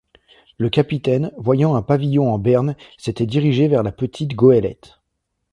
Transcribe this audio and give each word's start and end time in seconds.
Le 0.57 0.71
capitaine, 0.71 1.31
voyant 1.37 1.75
un 1.75 1.83
pavillon 1.83 2.33
en 2.33 2.39
berne, 2.39 2.75
s’était 2.97 3.27
dirigé 3.27 3.67
vers 3.67 3.83
la 3.83 3.91
petite 3.91 4.33
goëlette. 4.33 4.99